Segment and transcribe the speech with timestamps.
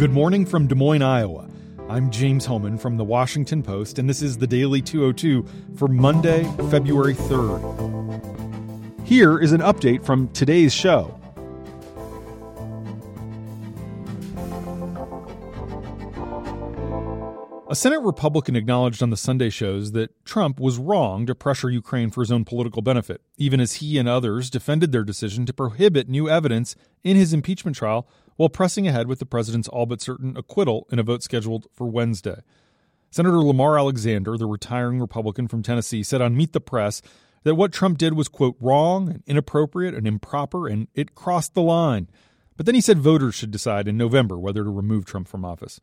[0.00, 1.46] Good morning from Des Moines, Iowa.
[1.90, 5.44] I'm James Hohmann from the Washington Post, and this is the Daily 202
[5.76, 9.04] for Monday, February 3rd.
[9.04, 11.20] Here is an update from today's show.
[17.70, 22.10] A Senate Republican acknowledged on the Sunday shows that Trump was wrong to pressure Ukraine
[22.10, 26.08] for his own political benefit, even as he and others defended their decision to prohibit
[26.08, 30.36] new evidence in his impeachment trial while pressing ahead with the president's all but certain
[30.36, 32.40] acquittal in a vote scheduled for Wednesday.
[33.12, 37.00] Senator Lamar Alexander, the retiring Republican from Tennessee, said on Meet the Press
[37.44, 41.62] that what Trump did was, quote, wrong and inappropriate and improper, and it crossed the
[41.62, 42.08] line.
[42.56, 45.80] But then he said voters should decide in November whether to remove Trump from office.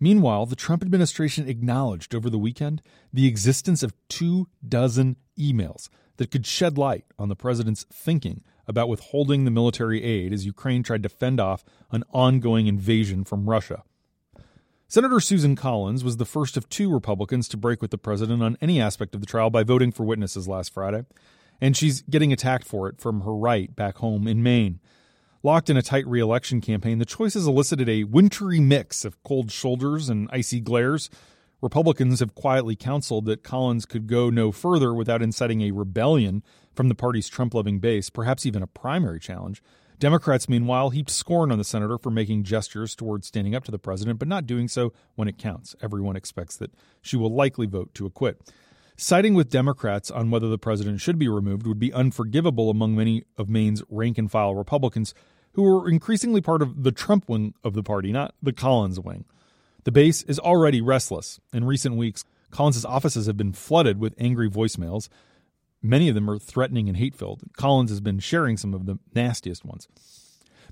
[0.00, 2.80] Meanwhile, the Trump administration acknowledged over the weekend
[3.12, 8.88] the existence of two dozen emails that could shed light on the president's thinking about
[8.88, 13.82] withholding the military aid as Ukraine tried to fend off an ongoing invasion from Russia.
[14.88, 18.56] Senator Susan Collins was the first of two Republicans to break with the president on
[18.60, 21.04] any aspect of the trial by voting for witnesses last Friday,
[21.60, 24.80] and she's getting attacked for it from her right back home in Maine.
[25.42, 30.10] Locked in a tight reelection campaign, the choices elicited a wintry mix of cold shoulders
[30.10, 31.08] and icy glares.
[31.62, 36.42] Republicans have quietly counseled that Collins could go no further without inciting a rebellion
[36.74, 39.62] from the party's Trump loving base, perhaps even a primary challenge.
[39.98, 43.78] Democrats, meanwhile, heaped scorn on the senator for making gestures towards standing up to the
[43.78, 45.74] president, but not doing so when it counts.
[45.80, 48.42] Everyone expects that she will likely vote to acquit.
[49.02, 53.24] Siding with Democrats on whether the president should be removed would be unforgivable among many
[53.38, 55.14] of Maine's rank and file Republicans
[55.54, 59.24] who are increasingly part of the Trump wing of the party, not the Collins wing.
[59.84, 61.40] The base is already restless.
[61.50, 65.08] In recent weeks, Collins' offices have been flooded with angry voicemails.
[65.80, 67.40] Many of them are threatening and hate filled.
[67.56, 69.88] Collins has been sharing some of the nastiest ones.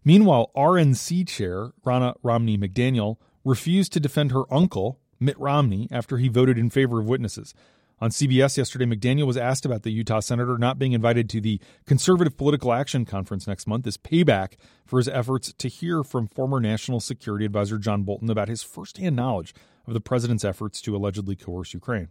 [0.05, 6.29] Meanwhile, RNC chair Ronna Romney McDaniel refused to defend her uncle, Mitt Romney, after he
[6.29, 7.55] voted in favor of witnesses.
[8.01, 11.61] On CBS yesterday, McDaniel was asked about the Utah senator not being invited to the
[11.85, 14.53] Conservative Political Action Conference next month as payback
[14.87, 19.17] for his efforts to hear from former National Security Advisor John Bolton about his firsthand
[19.17, 19.53] knowledge
[19.87, 22.09] of the president's efforts to allegedly coerce Ukraine.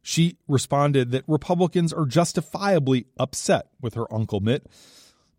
[0.00, 4.66] She responded that Republicans are justifiably upset with her Uncle Mitt.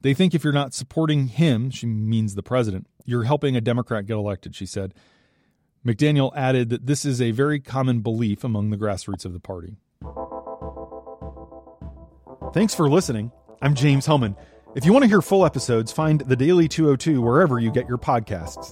[0.02, 4.06] They think if you're not supporting him, she means the president, you're helping a Democrat
[4.06, 4.94] get elected, she said.
[5.86, 9.78] McDaniel added that this is a very common belief among the grassroots of the party.
[12.54, 13.32] Thanks for listening.
[13.62, 14.36] I'm James Hohmann.
[14.76, 17.98] If you want to hear full episodes, find the Daily 202 wherever you get your
[17.98, 18.72] podcasts.